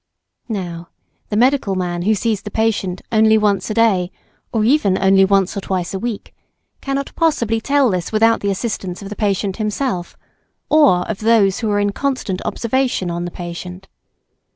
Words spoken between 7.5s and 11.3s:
tell this without the assistance of the patient himself, or of